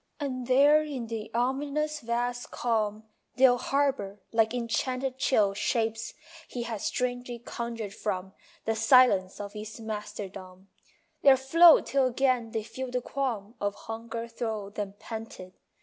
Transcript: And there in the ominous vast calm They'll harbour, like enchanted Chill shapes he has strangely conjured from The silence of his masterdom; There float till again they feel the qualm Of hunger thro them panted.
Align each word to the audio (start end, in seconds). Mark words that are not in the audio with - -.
And 0.19 0.47
there 0.47 0.81
in 0.81 1.05
the 1.05 1.29
ominous 1.35 1.99
vast 1.99 2.49
calm 2.49 3.03
They'll 3.35 3.59
harbour, 3.59 4.19
like 4.31 4.51
enchanted 4.51 5.19
Chill 5.19 5.53
shapes 5.53 6.15
he 6.47 6.63
has 6.63 6.83
strangely 6.83 7.37
conjured 7.37 7.93
from 7.93 8.33
The 8.65 8.73
silence 8.75 9.39
of 9.39 9.53
his 9.53 9.79
masterdom; 9.79 10.69
There 11.21 11.37
float 11.37 11.85
till 11.85 12.07
again 12.07 12.49
they 12.49 12.63
feel 12.63 12.89
the 12.89 12.99
qualm 12.99 13.53
Of 13.61 13.75
hunger 13.75 14.27
thro 14.27 14.71
them 14.71 14.95
panted. 14.97 15.53